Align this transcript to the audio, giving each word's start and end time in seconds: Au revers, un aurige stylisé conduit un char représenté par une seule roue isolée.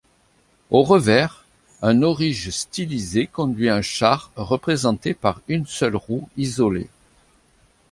Au 0.71 0.81
revers, 0.81 1.45
un 1.83 2.01
aurige 2.01 2.49
stylisé 2.49 3.27
conduit 3.27 3.69
un 3.69 3.83
char 3.83 4.31
représenté 4.35 5.13
par 5.13 5.41
une 5.47 5.67
seule 5.67 5.95
roue 5.95 6.27
isolée. 6.37 6.89